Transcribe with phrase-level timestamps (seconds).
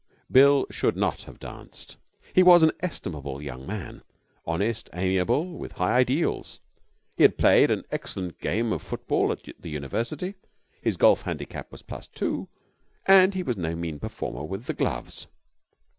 [0.31, 1.95] Bill should not have danced.
[2.33, 4.01] He was an estimable young man,
[4.47, 6.57] honest, amiable, with high ideals.
[7.17, 10.33] He had played an excellent game of football at the university;
[10.81, 12.47] his golf handicap was plus two;
[13.05, 15.27] and he was no mean performer with the gloves.